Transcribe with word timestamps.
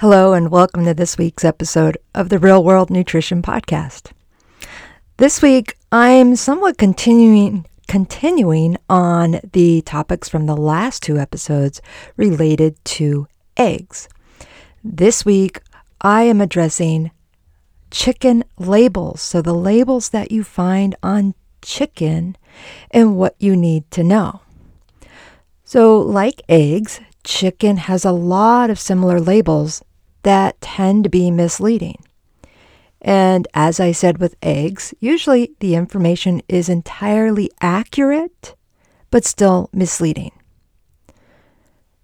Hello, 0.00 0.32
and 0.32 0.50
welcome 0.50 0.86
to 0.86 0.94
this 0.94 1.18
week's 1.18 1.44
episode 1.44 1.98
of 2.14 2.30
the 2.30 2.38
Real 2.38 2.64
World 2.64 2.88
Nutrition 2.88 3.42
Podcast. 3.42 4.12
This 5.18 5.42
week, 5.42 5.76
I'm 5.92 6.36
somewhat 6.36 6.78
continuing 6.78 7.66
continuing 7.86 8.78
on 8.88 9.40
the 9.52 9.82
topics 9.82 10.26
from 10.26 10.46
the 10.46 10.56
last 10.56 11.02
two 11.02 11.18
episodes 11.18 11.82
related 12.16 12.82
to 12.86 13.28
eggs. 13.58 14.08
This 14.82 15.26
week, 15.26 15.60
I 16.00 16.22
am 16.22 16.40
addressing 16.40 17.10
chicken 17.90 18.44
labels, 18.58 19.20
so 19.20 19.42
the 19.42 19.52
labels 19.52 20.08
that 20.08 20.32
you 20.32 20.44
find 20.44 20.96
on 21.02 21.34
chicken 21.60 22.38
and 22.90 23.18
what 23.18 23.36
you 23.38 23.54
need 23.54 23.90
to 23.90 24.02
know. 24.02 24.40
So, 25.62 25.98
like 25.98 26.40
eggs, 26.48 27.00
chicken 27.22 27.76
has 27.76 28.06
a 28.06 28.12
lot 28.12 28.70
of 28.70 28.80
similar 28.80 29.20
labels 29.20 29.82
that 30.22 30.60
tend 30.60 31.04
to 31.04 31.10
be 31.10 31.30
misleading. 31.30 32.02
And 33.00 33.48
as 33.54 33.80
I 33.80 33.92
said 33.92 34.18
with 34.18 34.36
eggs, 34.42 34.92
usually 35.00 35.54
the 35.60 35.74
information 35.74 36.42
is 36.48 36.68
entirely 36.68 37.50
accurate, 37.60 38.54
but 39.10 39.24
still 39.24 39.70
misleading. 39.72 40.32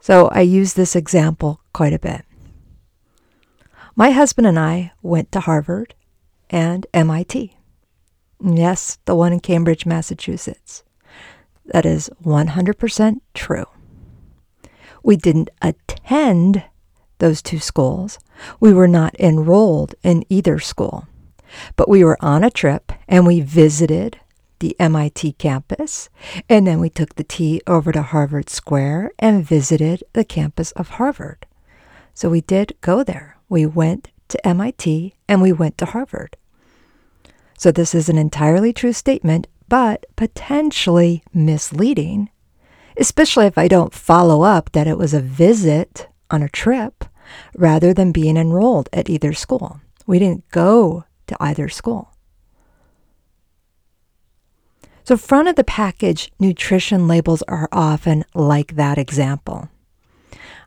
So 0.00 0.28
I 0.28 0.40
use 0.40 0.74
this 0.74 0.96
example 0.96 1.60
quite 1.72 1.92
a 1.92 1.98
bit. 1.98 2.24
My 3.94 4.10
husband 4.10 4.46
and 4.46 4.58
I 4.58 4.92
went 5.02 5.32
to 5.32 5.40
Harvard 5.40 5.94
and 6.48 6.86
MIT. 6.94 7.56
Yes, 8.44 8.98
the 9.04 9.14
one 9.14 9.32
in 9.32 9.40
Cambridge, 9.40 9.86
Massachusetts. 9.86 10.84
That 11.66 11.84
is 11.84 12.10
100% 12.22 13.20
true. 13.34 13.64
We 15.02 15.16
didn't 15.16 15.50
attend 15.62 16.62
those 17.18 17.42
two 17.42 17.58
schools. 17.58 18.18
We 18.60 18.72
were 18.72 18.88
not 18.88 19.18
enrolled 19.18 19.94
in 20.02 20.24
either 20.28 20.58
school, 20.58 21.06
but 21.76 21.88
we 21.88 22.04
were 22.04 22.18
on 22.20 22.44
a 22.44 22.50
trip 22.50 22.92
and 23.08 23.26
we 23.26 23.40
visited 23.40 24.20
the 24.58 24.76
MIT 24.80 25.32
campus, 25.32 26.08
and 26.48 26.66
then 26.66 26.80
we 26.80 26.88
took 26.88 27.14
the 27.14 27.24
T 27.24 27.60
over 27.66 27.92
to 27.92 28.02
Harvard 28.02 28.48
Square 28.48 29.12
and 29.18 29.46
visited 29.46 30.02
the 30.14 30.24
campus 30.24 30.70
of 30.72 30.90
Harvard. 30.90 31.46
So 32.14 32.30
we 32.30 32.40
did 32.40 32.74
go 32.80 33.04
there. 33.04 33.36
We 33.48 33.66
went 33.66 34.08
to 34.28 34.46
MIT 34.46 35.14
and 35.28 35.42
we 35.42 35.52
went 35.52 35.76
to 35.78 35.86
Harvard. 35.86 36.36
So 37.58 37.70
this 37.70 37.94
is 37.94 38.08
an 38.08 38.18
entirely 38.18 38.72
true 38.72 38.92
statement, 38.92 39.46
but 39.68 40.06
potentially 40.16 41.22
misleading, 41.32 42.30
especially 42.96 43.46
if 43.46 43.58
I 43.58 43.68
don't 43.68 43.94
follow 43.94 44.42
up 44.42 44.72
that 44.72 44.86
it 44.86 44.98
was 44.98 45.14
a 45.14 45.20
visit 45.20 46.08
on 46.30 46.42
a 46.42 46.48
trip 46.48 47.04
rather 47.56 47.92
than 47.92 48.12
being 48.12 48.36
enrolled 48.36 48.88
at 48.92 49.10
either 49.10 49.32
school. 49.32 49.80
We 50.06 50.18
didn't 50.18 50.48
go 50.50 51.04
to 51.26 51.36
either 51.40 51.68
school. 51.68 52.12
So, 55.04 55.16
front 55.16 55.46
of 55.46 55.54
the 55.54 55.64
package 55.64 56.32
nutrition 56.40 57.06
labels 57.06 57.42
are 57.42 57.68
often 57.70 58.24
like 58.34 58.74
that 58.74 58.98
example. 58.98 59.68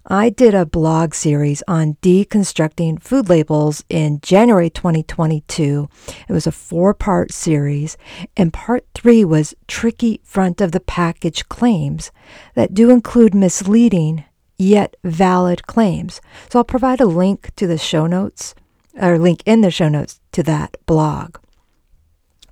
I 0.06 0.30
did 0.30 0.56
a 0.56 0.66
blog 0.66 1.14
series 1.14 1.62
on 1.68 1.98
deconstructing 2.02 3.02
food 3.04 3.28
labels 3.28 3.84
in 3.90 4.22
January 4.22 4.70
2022. 4.70 5.90
It 6.28 6.34
was 6.34 6.48
a 6.48 6.54
four 6.54 6.94
part 6.94 7.34
series, 7.34 7.98
and 8.38 8.54
part 8.54 8.88
three 8.96 9.26
was 9.26 9.54
tricky 9.68 10.22
front 10.24 10.62
of 10.62 10.72
the 10.72 10.80
package 10.80 11.50
claims 11.50 12.12
that 12.56 12.74
do 12.74 12.90
include 12.90 13.36
misleading 13.36 14.24
yet 14.60 14.96
valid 15.04 15.66
claims. 15.66 16.22
So 16.50 16.60
I'll 16.60 16.66
provide 16.66 17.02
a 17.02 17.06
link 17.06 17.50
to 17.56 17.66
the 17.66 17.78
show 17.78 18.06
notes 18.06 18.54
or 19.02 19.18
link 19.18 19.42
in 19.46 19.62
the 19.62 19.72
show 19.72 19.88
notes 19.88 20.20
to 20.34 20.44
that 20.44 20.78
blog. 20.86 21.38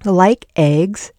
Like 0.06 0.46
eggs, 0.56 1.12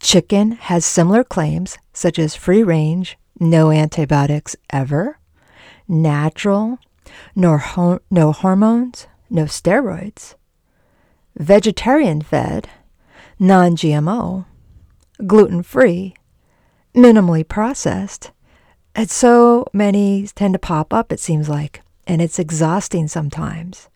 chicken 0.00 0.52
has 0.52 0.84
similar 0.84 1.22
claims 1.22 1.76
such 1.92 2.18
as 2.18 2.34
free 2.34 2.62
range, 2.62 3.18
no 3.38 3.70
antibiotics 3.70 4.56
ever, 4.70 5.18
natural, 5.86 6.78
nor 7.36 7.58
ho- 7.58 8.00
no 8.10 8.32
hormones, 8.32 9.06
no 9.28 9.44
steroids, 9.44 10.34
vegetarian 11.36 12.22
fed, 12.22 12.68
non 13.38 13.76
GMO, 13.76 14.46
gluten 15.26 15.62
free, 15.62 16.14
minimally 16.94 17.46
processed, 17.46 18.30
and 18.94 19.10
so 19.10 19.66
many 19.72 20.26
tend 20.34 20.54
to 20.54 20.58
pop 20.58 20.92
up, 20.92 21.10
it 21.12 21.20
seems 21.20 21.48
like, 21.48 21.82
and 22.06 22.22
it's 22.22 22.38
exhausting 22.38 23.08
sometimes. 23.08 23.88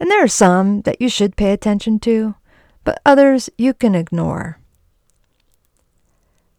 And 0.00 0.10
there 0.10 0.22
are 0.22 0.28
some 0.28 0.82
that 0.82 1.00
you 1.00 1.08
should 1.08 1.36
pay 1.36 1.52
attention 1.52 1.98
to, 2.00 2.34
but 2.84 3.00
others 3.04 3.50
you 3.58 3.74
can 3.74 3.94
ignore. 3.94 4.58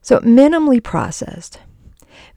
So, 0.02 0.20
minimally 0.20 0.84
processed. 0.84 1.60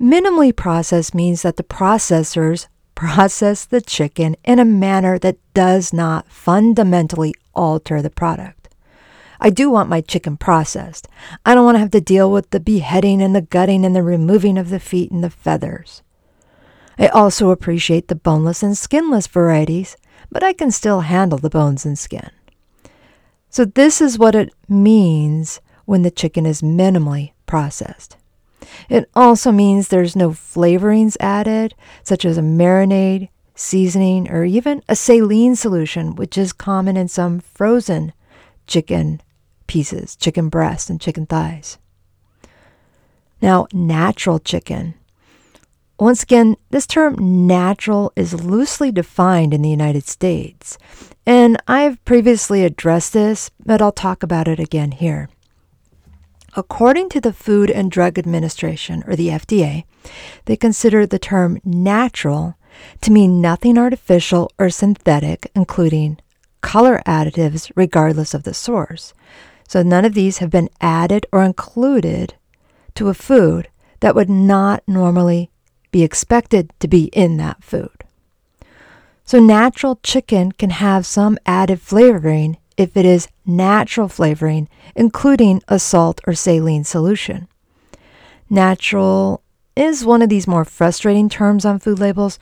Minimally 0.00 0.55
processed 0.55 1.15
means 1.15 1.43
that 1.43 1.56
the 1.56 1.62
processors 1.62 2.69
process 2.94 3.65
the 3.65 3.81
chicken 3.81 4.37
in 4.44 4.59
a 4.59 4.65
manner 4.65 5.19
that 5.19 5.39
does 5.55 5.93
not 5.93 6.29
fundamentally 6.29 7.34
alter 7.55 8.00
the 8.00 8.11
product. 8.11 8.62
I 9.44 9.50
do 9.50 9.70
want 9.70 9.88
my 9.88 10.00
chicken 10.00 10.36
processed. 10.36 11.08
I 11.44 11.56
don't 11.56 11.64
want 11.64 11.75
to 11.75 11.80
have 11.80 11.91
to 11.91 12.00
deal 12.00 12.30
with 12.30 12.50
the 12.50 12.60
beheading 12.60 13.20
and 13.20 13.34
the 13.34 13.41
gutting 13.41 13.84
and 13.84 13.94
the 13.94 14.03
removing 14.03 14.56
of 14.56 14.70
the 14.70 14.78
feet 14.78 15.10
and 15.10 15.25
the 15.25 15.30
feathers. 15.30 16.00
I 16.97 17.08
also 17.08 17.50
appreciate 17.50 18.06
the 18.06 18.14
boneless 18.14 18.62
and 18.62 18.78
skinless 18.78 19.26
varieties, 19.26 19.97
but 20.31 20.44
I 20.44 20.52
can 20.52 20.70
still 20.70 21.00
handle 21.00 21.41
the 21.41 21.50
bones 21.50 21.84
and 21.84 21.98
skin. 21.98 22.31
So, 23.50 23.64
this 23.64 24.00
is 24.00 24.16
what 24.16 24.36
it 24.36 24.54
means 24.69 25.60
when 25.86 26.02
the 26.02 26.12
chicken 26.12 26.47
is 26.47 26.62
minimally 26.62 27.32
processed. 27.44 28.16
It 28.88 29.10
also 29.12 29.50
means 29.50 29.88
there's 29.88 30.14
no 30.14 30.31
flavorings 30.31 31.16
added, 31.19 31.75
such 32.04 32.25
as 32.25 32.38
a 32.38 32.42
marinade, 32.42 33.28
seasoning, 33.56 34.31
or 34.31 34.44
even 34.44 34.84
a 34.88 34.94
saline 34.94 35.56
solution, 35.56 36.14
which 36.14 36.38
is 36.38 36.52
common 36.52 36.97
in 36.97 37.08
some 37.08 37.41
frozen 37.41 38.12
chicken 38.69 39.20
pieces 39.72 40.16
chicken 40.16 40.50
breast 40.50 40.91
and 40.91 41.00
chicken 41.00 41.25
thighs. 41.25 41.78
Now, 43.41 43.66
natural 43.72 44.38
chicken. 44.38 44.93
Once 45.99 46.22
again, 46.22 46.59
this 46.69 46.87
term 46.87 47.47
natural 47.47 48.12
is 48.15 48.44
loosely 48.44 48.93
defined 48.93 49.55
in 49.55 49.62
the 49.62 49.71
United 49.71 50.05
States, 50.06 50.77
and 51.25 51.56
I've 51.66 52.05
previously 52.05 52.65
addressed 52.65 53.15
this, 53.15 53.50
but 53.65 53.81
I'll 53.81 53.93
talk 53.93 54.22
about 54.22 54.47
it 54.47 54.61
again 54.61 54.93
here. 54.93 55.31
According 56.55 57.09
to 57.11 57.21
the 57.22 57.32
Food 57.32 57.71
and 57.71 57.91
Drug 57.91 58.19
Administration, 58.19 59.03
or 59.06 59.16
the 59.16 59.28
FDA, 59.28 59.84
they 60.44 60.56
consider 60.56 61.06
the 61.06 61.19
term 61.19 61.59
natural 61.65 62.56
to 63.00 63.11
mean 63.11 63.41
nothing 63.41 63.78
artificial 63.78 64.50
or 64.59 64.69
synthetic, 64.69 65.50
including 65.55 66.19
color 66.61 67.00
additives, 67.06 67.72
regardless 67.75 68.34
of 68.34 68.43
the 68.43 68.53
source. 68.53 69.15
So 69.72 69.83
none 69.83 70.05
of 70.05 70.12
these 70.12 70.37
have 70.37 70.50
been 70.50 70.69
added 70.83 71.25
or 71.33 71.43
included 71.43 72.34
to 72.94 73.09
a 73.09 73.15
food 73.15 73.71
that 74.00 74.15
would 74.15 74.28
not 74.28 74.83
normally 74.87 75.50
be 75.91 76.03
expected 76.03 76.71
to 76.81 76.87
be 76.87 77.05
in 77.05 77.38
that 77.38 77.65
food. 77.65 78.05
So 79.25 79.41
natural 79.41 79.99
chicken 80.03 80.53
can 80.53 80.69
have 80.69 81.06
some 81.06 81.38
added 81.47 81.81
flavoring 81.81 82.59
if 82.77 82.99
it 82.99 83.06
is 83.06 83.28
natural 83.47 84.09
flavoring, 84.09 84.69
including 84.94 85.62
a 85.69 85.78
salt 85.78 86.21
or 86.27 86.34
saline 86.34 86.84
solution. 86.84 87.49
Natural 88.50 89.43
is 89.75 90.05
one 90.05 90.21
of 90.21 90.28
these 90.28 90.47
more 90.47 90.66
frustrating 90.66 91.31
terms 91.31 91.65
on 91.65 91.78
food 91.78 91.99
labels 91.99 92.38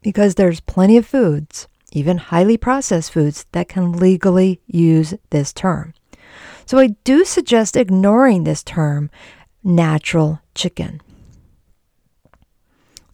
because 0.00 0.36
there's 0.36 0.60
plenty 0.60 0.96
of 0.96 1.04
foods, 1.04 1.68
even 1.92 2.16
highly 2.16 2.56
processed 2.56 3.12
foods, 3.12 3.44
that 3.52 3.68
can 3.68 3.92
legally 3.92 4.62
use 4.66 5.12
this 5.28 5.52
term. 5.52 5.92
So 6.68 6.78
I 6.78 6.88
do 7.02 7.24
suggest 7.24 7.78
ignoring 7.78 8.44
this 8.44 8.62
term, 8.62 9.10
natural 9.64 10.42
chicken. 10.54 11.00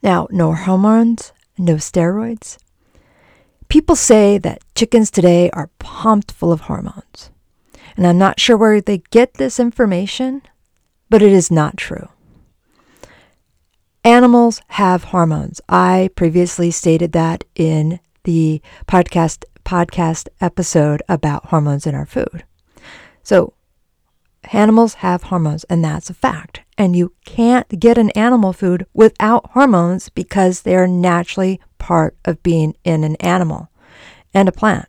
Now, 0.03 0.27
no 0.33 0.55
hormones, 0.55 1.33
no 1.56 1.75
steroids. 1.75 2.59
People 3.69 3.95
say 3.95 4.39
that 4.39 4.65
chickens 4.75 5.09
today 5.09 5.51
are 5.51 5.71
pumped 5.79 6.33
full 6.33 6.51
of 6.51 6.62
hormones. 6.62 7.31
And 7.97 8.09
I'm 8.09 8.19
not 8.19 8.41
sure 8.41 8.56
where 8.56 8.81
they 8.81 9.05
get 9.11 9.35
this 9.35 9.61
information, 9.61 10.43
but 11.09 11.23
it 11.23 11.31
is 11.31 11.49
not 11.49 11.77
true. 11.77 12.09
Animals 14.03 14.62
have 14.67 15.05
hormones. 15.05 15.61
I 15.69 16.11
previously 16.17 16.73
stated 16.73 17.12
that 17.12 17.45
in 17.55 18.01
the 18.25 18.61
podcast 18.89 19.45
podcast 19.65 20.27
episode 20.41 21.05
about 21.09 21.47
hormones 21.47 21.87
in 21.87 21.95
our 21.95 22.05
food. 22.05 22.43
So, 23.25 23.55
animals 24.53 24.94
have 24.94 25.25
hormones, 25.25 25.65
and 25.65 25.85
that's 25.85 26.11
a 26.11 26.15
fact. 26.15 26.61
And 26.79 26.94
you 26.94 27.12
can't 27.25 27.81
get 27.81 27.99
an 27.99 28.11
animal 28.11 28.53
food 28.53 28.87
without 28.93 29.50
hormones 29.53 30.11
because 30.11 30.62
they're 30.62 30.87
naturally 30.87 31.61
part 31.79 32.17
of 32.25 32.43
being 32.43 32.76
in 32.85 33.03
an 33.03 33.17
animal 33.17 33.71
and 34.32 34.49
a 34.49 34.53
plant. 34.53 34.88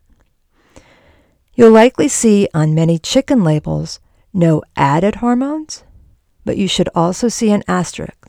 You'll 1.54 1.72
likely 1.72 2.08
see 2.08 2.48
on 2.52 2.74
many 2.74 2.98
chicken 2.98 3.42
labels 3.42 3.98
no 4.32 4.62
added 4.76 5.16
hormones, 5.16 5.84
but 6.44 6.58
you 6.58 6.68
should 6.68 6.90
also 6.94 7.28
see 7.28 7.50
an 7.50 7.62
asterisk. 7.66 8.28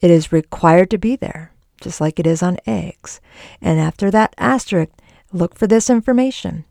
It 0.00 0.10
is 0.10 0.32
required 0.32 0.90
to 0.90 0.98
be 0.98 1.14
there, 1.16 1.52
just 1.80 2.00
like 2.00 2.18
it 2.18 2.26
is 2.26 2.42
on 2.42 2.56
eggs. 2.66 3.20
And 3.60 3.78
after 3.78 4.10
that 4.10 4.34
asterisk, 4.38 4.92
look 5.32 5.54
for 5.54 5.66
this 5.66 5.90
information. 5.90 6.64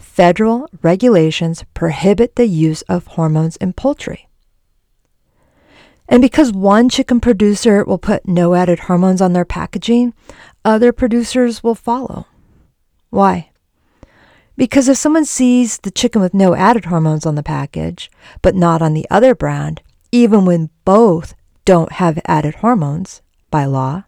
Federal 0.00 0.68
regulations 0.82 1.64
prohibit 1.74 2.36
the 2.36 2.46
use 2.46 2.82
of 2.82 3.06
hormones 3.06 3.56
in 3.56 3.72
poultry. 3.72 4.28
And 6.08 6.20
because 6.20 6.52
one 6.52 6.88
chicken 6.88 7.20
producer 7.20 7.84
will 7.84 7.98
put 7.98 8.26
no 8.26 8.54
added 8.54 8.80
hormones 8.80 9.20
on 9.20 9.32
their 9.34 9.44
packaging, 9.44 10.12
other 10.64 10.92
producers 10.92 11.62
will 11.62 11.76
follow. 11.76 12.26
Why? 13.10 13.50
Because 14.56 14.88
if 14.88 14.96
someone 14.96 15.24
sees 15.24 15.78
the 15.78 15.90
chicken 15.90 16.20
with 16.20 16.34
no 16.34 16.54
added 16.54 16.86
hormones 16.86 17.24
on 17.24 17.34
the 17.34 17.42
package, 17.42 18.10
but 18.42 18.54
not 18.54 18.82
on 18.82 18.94
the 18.94 19.06
other 19.10 19.34
brand, 19.34 19.82
even 20.10 20.44
when 20.44 20.70
both 20.84 21.34
don't 21.64 21.92
have 21.92 22.18
added 22.26 22.56
hormones 22.56 23.22
by 23.50 23.64
law, 23.64 24.04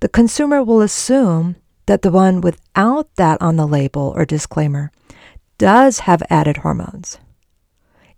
the 0.00 0.08
consumer 0.08 0.62
will 0.62 0.80
assume 0.80 1.56
that 1.86 2.02
the 2.02 2.10
one 2.10 2.40
without 2.40 3.14
that 3.16 3.40
on 3.40 3.56
the 3.56 3.66
label 3.66 4.12
or 4.14 4.24
disclaimer 4.24 4.92
does 5.60 6.00
have 6.00 6.22
added 6.30 6.56
hormones, 6.56 7.18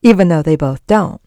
even 0.00 0.29
though 0.29 0.43
they 0.43 0.55
both 0.55 0.87
don't. 0.87 1.21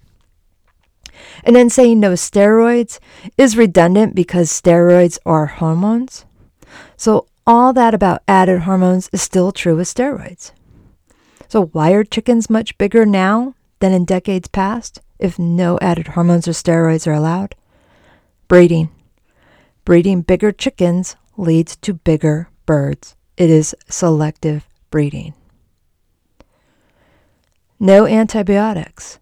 And 1.44 1.54
then 1.58 1.70
saying 1.70 2.00
no 2.00 2.14
steroids 2.14 3.00
is 3.38 3.58
redundant 3.58 4.16
because 4.16 4.50
steroids 4.50 5.20
are 5.26 5.46
hormones. 5.46 6.24
So 6.96 7.28
all 7.46 7.74
that 7.74 7.94
about 7.94 8.24
added 8.30 8.62
hormones 8.62 9.10
is 9.12 9.22
still 9.22 9.52
true 9.52 9.76
with 9.76 9.94
steroids. 9.94 10.52
So 11.50 11.66
why 11.66 11.92
are 11.92 12.06
chickens 12.06 12.50
much 12.50 12.78
bigger 12.78 13.06
now 13.06 13.54
than 13.80 13.92
in 13.92 14.06
decades 14.06 14.48
past 14.48 15.02
if 15.20 15.38
no 15.38 15.78
added 15.82 16.08
hormones 16.08 16.48
or 16.48 16.52
steroids 16.52 17.08
are 17.08 17.14
allowed? 17.14 17.56
Breeding. 18.48 18.88
Breeding 19.84 20.22
bigger 20.22 20.54
chickens 20.54 21.18
leads 21.36 21.76
to 21.76 21.94
bigger 21.94 22.48
birds. 22.66 23.18
It 23.36 23.50
is 23.50 23.76
selective 23.90 24.66
breeding. 24.90 25.34
No 27.86 28.08
antibiotics. 28.08 29.20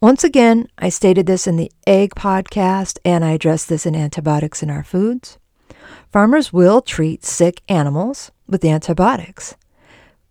Once 0.00 0.24
again, 0.24 0.66
I 0.76 0.88
stated 0.88 1.26
this 1.26 1.46
in 1.46 1.54
the 1.54 1.70
egg 1.86 2.16
podcast 2.16 2.98
and 3.04 3.24
I 3.24 3.30
addressed 3.30 3.68
this 3.68 3.86
in 3.86 3.94
antibiotics 3.94 4.60
in 4.60 4.70
our 4.70 4.82
foods. 4.82 5.38
Farmers 6.10 6.52
will 6.52 6.82
treat 6.82 7.24
sick 7.24 7.62
animals 7.68 8.32
with 8.48 8.64
antibiotics, 8.64 9.54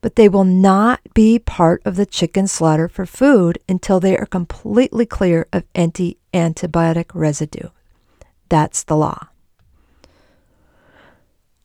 but 0.01 0.17
they 0.17 0.27
will 0.27 0.43
not 0.43 0.99
be 1.13 1.39
part 1.39 1.81
of 1.85 1.95
the 1.95 2.05
chicken 2.05 2.45
slaughter 2.45 2.89
for 2.89 3.05
food 3.05 3.57
until 3.69 4.01
they 4.01 4.17
are 4.17 4.25
completely 4.25 5.05
clear 5.05 5.47
of 5.53 5.63
anti 5.73 6.17
antibiotic 6.33 7.05
residue. 7.13 7.69
That's 8.49 8.83
the 8.83 8.97
law. 8.97 9.29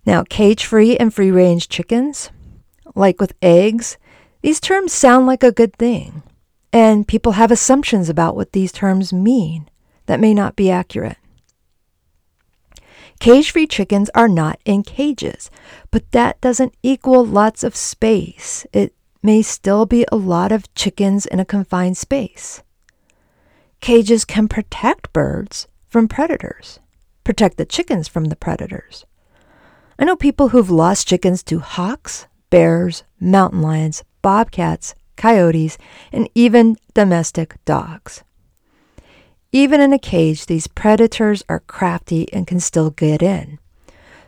Now, 0.06 0.22
cage 0.22 0.66
free 0.66 0.96
and 0.96 1.12
free 1.12 1.32
range 1.32 1.68
chickens, 1.68 2.30
like 2.94 3.20
with 3.20 3.34
eggs, 3.42 3.98
these 4.44 4.60
terms 4.60 4.92
sound 4.92 5.26
like 5.26 5.42
a 5.42 5.50
good 5.50 5.74
thing. 5.74 6.22
And 6.70 7.08
people 7.08 7.32
have 7.32 7.50
assumptions 7.50 8.10
about 8.10 8.36
what 8.36 8.52
these 8.52 8.72
terms 8.72 9.10
mean 9.10 9.70
that 10.04 10.20
may 10.20 10.34
not 10.34 10.54
be 10.54 10.70
accurate. 10.70 11.16
Cage 13.20 13.52
free 13.52 13.66
chickens 13.66 14.10
are 14.14 14.28
not 14.28 14.60
in 14.66 14.82
cages, 14.82 15.50
but 15.90 16.12
that 16.12 16.42
doesn't 16.42 16.74
equal 16.82 17.24
lots 17.24 17.64
of 17.64 17.74
space. 17.74 18.66
It 18.70 18.94
may 19.22 19.40
still 19.40 19.86
be 19.86 20.04
a 20.12 20.16
lot 20.16 20.52
of 20.52 20.72
chickens 20.74 21.24
in 21.24 21.40
a 21.40 21.46
confined 21.46 21.96
space. 21.96 22.62
Cages 23.80 24.26
can 24.26 24.46
protect 24.46 25.10
birds 25.14 25.68
from 25.88 26.06
predators, 26.06 26.80
protect 27.24 27.56
the 27.56 27.64
chickens 27.64 28.08
from 28.08 28.26
the 28.26 28.36
predators. 28.36 29.06
I 29.98 30.04
know 30.04 30.16
people 30.16 30.50
who've 30.50 30.70
lost 30.70 31.08
chickens 31.08 31.42
to 31.44 31.60
hawks, 31.60 32.26
bears, 32.50 33.04
mountain 33.18 33.62
lions, 33.62 34.04
bobcats, 34.24 34.94
coyotes, 35.16 35.76
and 36.10 36.28
even 36.34 36.76
domestic 36.94 37.62
dogs. 37.66 38.24
Even 39.52 39.82
in 39.82 39.92
a 39.92 39.98
cage, 39.98 40.46
these 40.46 40.66
predators 40.66 41.44
are 41.48 41.60
crafty 41.60 42.32
and 42.32 42.46
can 42.46 42.58
still 42.58 42.90
get 42.90 43.22
in. 43.22 43.58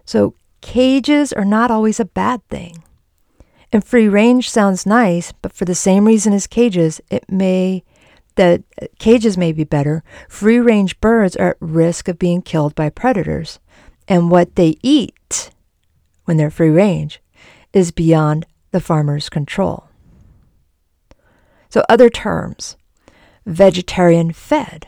So, 0.04 0.34
cages 0.60 1.32
are 1.32 1.46
not 1.46 1.70
always 1.70 1.98
a 1.98 2.04
bad 2.04 2.46
thing. 2.48 2.84
And 3.72 3.82
free 3.82 4.06
range 4.06 4.50
sounds 4.50 4.86
nice, 4.86 5.32
but 5.32 5.52
for 5.52 5.64
the 5.64 5.74
same 5.74 6.04
reason 6.04 6.34
as 6.34 6.46
cages, 6.46 7.00
it 7.10 7.24
may 7.30 7.82
that 8.36 8.62
cages 8.98 9.38
may 9.38 9.50
be 9.50 9.64
better. 9.64 10.04
Free 10.28 10.58
range 10.58 11.00
birds 11.00 11.36
are 11.36 11.50
at 11.50 11.56
risk 11.58 12.06
of 12.06 12.18
being 12.18 12.42
killed 12.42 12.74
by 12.74 12.90
predators, 12.90 13.58
and 14.06 14.30
what 14.30 14.56
they 14.56 14.76
eat 14.82 15.50
when 16.26 16.36
they're 16.36 16.50
free 16.50 16.68
range 16.68 17.22
is 17.72 17.90
beyond 17.90 18.44
the 18.72 18.80
farmer's 18.80 19.30
control. 19.30 19.85
So, 21.76 21.84
other 21.90 22.08
terms 22.08 22.78
vegetarian 23.44 24.32
fed. 24.32 24.86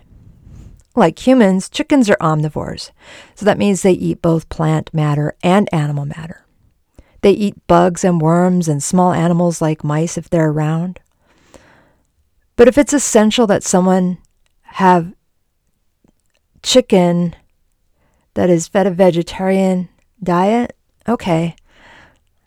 Like 0.97 1.27
humans, 1.27 1.69
chickens 1.69 2.09
are 2.09 2.17
omnivores. 2.17 2.93
So 3.35 3.45
that 3.45 3.59
means 3.59 3.83
they 3.83 3.93
eat 3.93 4.23
both 4.23 4.49
plant 4.49 4.95
matter 4.95 5.37
and 5.43 5.69
animal 5.71 6.07
matter. 6.07 6.47
They 7.21 7.33
eat 7.33 7.67
bugs 7.67 8.05
and 8.05 8.23
worms 8.23 8.69
and 8.69 8.83
small 8.83 9.13
animals 9.13 9.61
like 9.61 9.85
mice 9.85 10.17
if 10.17 10.31
they're 10.31 10.49
around. 10.49 10.99
But 12.57 12.69
if 12.69 12.79
it's 12.79 12.95
essential 12.95 13.47
that 13.49 13.63
someone 13.63 14.17
have 14.63 15.13
chicken 16.63 17.37
that 18.33 18.49
is 18.49 18.67
fed 18.67 18.87
a 18.87 18.91
vegetarian 18.91 19.91
diet, 20.23 20.75
okay. 21.07 21.55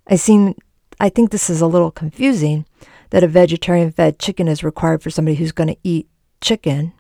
I 0.08 0.16
seen 0.16 0.56
I 1.00 1.10
think 1.10 1.30
this 1.30 1.48
is 1.48 1.62
a 1.62 1.68
little 1.68 1.92
confusing 1.92 2.66
that 3.12 3.24
a 3.24 3.28
vegetarian 3.28 3.92
fed 3.92 4.19
chicken 4.19 4.48
is 4.48 4.63
required 4.63 5.04
for 5.04 5.10
somebody 5.10 5.36
who's 5.36 5.52
going 5.52 5.69
to 5.69 5.78
eat 5.84 6.10
chicken. 6.42 6.94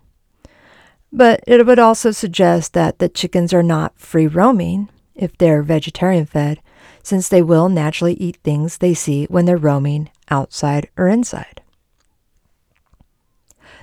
But 1.11 1.43
it 1.47 1.65
would 1.65 1.79
also 1.79 2.11
suggest 2.11 2.73
that 2.73 2.99
the 2.99 3.09
chickens 3.09 3.53
are 3.53 3.63
not 3.63 3.99
free 3.99 4.27
roaming 4.27 4.89
if 5.15 5.37
they're 5.37 5.63
vegetarian 5.63 6.25
fed, 6.25 6.61
since 7.03 7.27
they 7.27 7.41
will 7.41 7.67
naturally 7.67 8.13
eat 8.13 8.37
things 8.43 8.77
they 8.77 8.93
see 8.93 9.25
when 9.25 9.45
they're 9.45 9.57
roaming 9.57 10.09
outside 10.29 10.89
or 10.95 11.07
inside. 11.07 11.61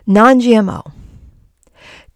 Non 0.07 0.41
GMO. 0.41 0.93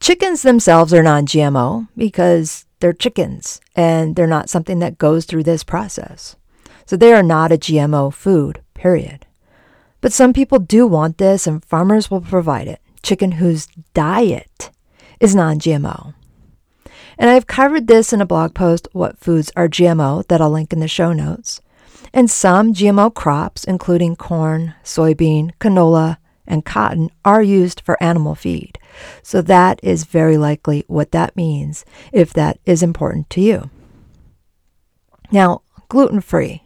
Chickens 0.01 0.43
themselves 0.43 0.95
are 0.95 1.03
non 1.03 1.27
GMO 1.27 1.89
because 1.97 2.65
they're 2.81 2.93
chickens 2.93 3.61
and 3.77 4.17
they're 4.17 4.27
not 4.27 4.51
something 4.51 4.79
that 4.81 4.99
goes 4.99 5.25
through 5.25 5.45
this 5.45 5.63
process. 5.63 6.37
So 6.87 6.97
they 6.97 7.13
are 7.13 7.23
not 7.23 7.53
a 7.53 7.59
GMO 7.59 8.13
food, 8.13 8.63
period. 8.75 9.27
But 10.03 10.13
some 10.13 10.35
people 10.35 10.59
do 10.59 10.87
want 10.87 11.17
this, 11.17 11.47
and 11.47 11.65
farmers 11.65 12.11
will 12.11 12.21
provide 12.21 12.69
it. 12.69 12.81
Chicken 13.03 13.33
whose 13.33 13.69
diet 13.95 14.71
is 15.21 15.35
non 15.35 15.59
GMO. 15.59 16.15
And 17.19 17.31
I've 17.31 17.47
covered 17.47 17.87
this 17.87 18.13
in 18.13 18.21
a 18.21 18.27
blog 18.27 18.53
post, 18.53 18.89
What 18.93 19.19
Foods 19.19 19.53
Are 19.57 19.69
GMO, 19.69 20.27
that 20.27 20.41
I'll 20.41 20.51
link 20.51 20.73
in 20.73 20.81
the 20.81 20.89
show 20.89 21.13
notes. 21.13 21.61
And 22.13 22.31
some 22.31 22.75
GMO 22.75 23.15
crops, 23.15 23.65
including 23.65 24.17
corn, 24.17 24.75
soybean, 24.85 25.53
canola, 25.61 26.19
and 26.47 26.65
cotton, 26.65 27.11
are 27.25 27.43
used 27.43 27.81
for 27.81 28.03
animal 28.03 28.35
feed. 28.35 28.79
So 29.23 29.41
that 29.43 29.79
is 29.83 30.05
very 30.05 30.37
likely 30.37 30.85
what 30.89 31.13
that 31.13 31.37
means 31.37 31.85
if 32.13 32.33
that 32.33 32.59
is 32.67 32.83
important 32.83 33.31
to 33.31 33.41
you. 33.41 33.71
Now, 35.31 35.63
gluten 35.89 36.21
free. 36.21 36.65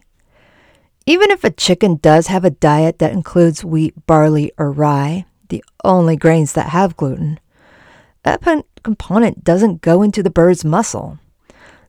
Even 1.07 1.31
if 1.31 1.45
a 1.45 1.49
chicken 1.49 1.95
does 1.95 2.27
have 2.27 2.43
a 2.43 2.49
diet 2.49 2.99
that 2.99 3.13
includes 3.13 3.63
wheat, 3.63 3.95
barley, 4.05 4.51
or 4.57 4.69
rye, 4.69 5.25
the 5.47 5.63
only 5.85 6.17
grains 6.17 6.51
that 6.51 6.69
have 6.69 6.97
gluten, 6.97 7.39
that 8.23 8.43
component 8.83 9.41
doesn't 9.45 9.81
go 9.81 10.01
into 10.01 10.21
the 10.21 10.29
bird's 10.29 10.65
muscle. 10.65 11.17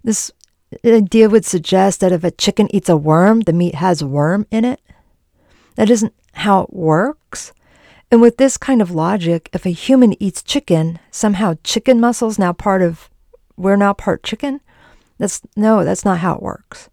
This 0.04 0.30
idea 0.86 1.28
would 1.28 1.44
suggest 1.44 1.98
that 1.98 2.12
if 2.12 2.22
a 2.22 2.30
chicken 2.30 2.72
eats 2.72 2.88
a 2.88 2.96
worm, 2.96 3.40
the 3.40 3.52
meat 3.52 3.74
has 3.74 4.04
worm 4.04 4.46
in 4.52 4.64
it. 4.64 4.80
That 5.74 5.90
isn't 5.90 6.14
how 6.34 6.62
it 6.62 6.72
works. 6.72 7.52
And 8.12 8.20
with 8.20 8.36
this 8.36 8.56
kind 8.56 8.80
of 8.80 8.92
logic, 8.92 9.50
if 9.52 9.66
a 9.66 9.70
human 9.70 10.20
eats 10.22 10.44
chicken, 10.44 11.00
somehow 11.10 11.56
chicken 11.64 11.98
muscles 12.00 12.38
now 12.38 12.52
part 12.52 12.82
of 12.82 13.10
we're 13.56 13.76
now 13.76 13.94
part 13.94 14.22
chicken. 14.22 14.60
That's 15.18 15.42
no, 15.56 15.84
that's 15.84 16.04
not 16.04 16.18
how 16.18 16.36
it 16.36 16.42
works. 16.42 16.88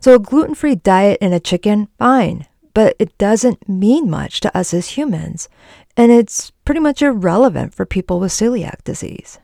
So 0.00 0.14
a 0.14 0.18
gluten 0.18 0.54
free 0.54 0.74
diet 0.74 1.18
in 1.20 1.32
a 1.32 1.40
chicken, 1.40 1.88
fine, 1.98 2.46
but 2.74 2.94
it 2.98 3.16
doesn't 3.18 3.68
mean 3.68 4.10
much 4.10 4.40
to 4.40 4.56
us 4.56 4.74
as 4.74 4.90
humans, 4.90 5.48
and 5.96 6.12
it's 6.12 6.50
pretty 6.64 6.80
much 6.80 7.02
irrelevant 7.02 7.74
for 7.74 7.86
people 7.86 8.20
with 8.20 8.32
celiac 8.32 8.84
disease. 8.84 9.38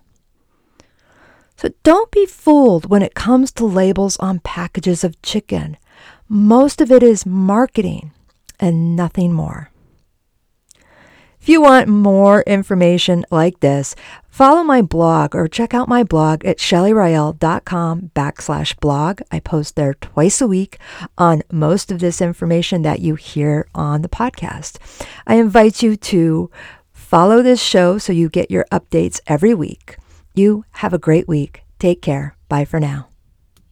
So 1.57 1.71
don't 1.83 2.11
be 2.11 2.27
fooled 2.27 2.91
when 2.91 3.03
it 3.03 3.15
comes 3.15 3.53
to 3.53 3.65
labels 3.65 4.17
on 4.19 4.41
packages 4.41 5.05
of 5.05 5.21
chicken. 5.23 5.77
Most 6.29 6.81
of 6.81 6.91
it 6.91 7.03
is 7.03 7.25
marketing 7.25 8.13
and 8.59 8.97
nothing 8.97 9.33
more. 9.33 9.72
If 11.43 11.49
you 11.49 11.61
want 11.61 11.89
more 11.89 12.43
information 12.43 13.25
like 13.33 13.59
this, 13.59 13.97
follow 14.29 14.63
my 14.63 14.81
blog 14.81 15.35
or 15.35 15.49
check 15.49 15.75
out 15.75 15.89
my 15.89 16.05
blog 16.05 16.45
at 16.45 16.59
shellyrael.com 16.59 18.13
backslash 18.15 18.79
blog. 18.79 19.23
I 19.33 19.41
post 19.41 19.75
there 19.75 19.95
twice 19.95 20.41
a 20.41 20.47
week 20.47 20.79
on 21.19 21.43
most 21.51 21.91
of 21.91 21.99
this 21.99 22.23
information 22.23 22.83
that 22.83 23.01
you 23.01 23.17
hear 23.17 23.67
on 23.75 24.03
the 24.03 24.09
podcast. 24.09 24.79
I 25.27 25.35
invite 25.35 25.83
you 25.83 25.97
to 25.97 26.49
follow 26.93 27.43
this 27.43 27.61
show 27.61 27.99
so 27.99 28.13
you 28.13 28.29
get 28.29 28.49
your 28.49 28.65
updates 28.71 29.19
every 29.27 29.53
week. 29.53 29.97
You 30.35 30.65
have 30.75 30.93
a 30.95 30.99
great 30.99 31.27
week. 31.27 31.63
Take 31.81 32.03
care. 32.03 32.37
Bye 32.49 32.67
for 32.67 32.79
now. 32.79 33.12